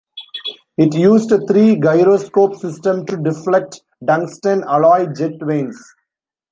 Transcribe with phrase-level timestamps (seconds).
[0.79, 5.77] It used a three-gyroscope system to deflect tungsten alloy jet vanes.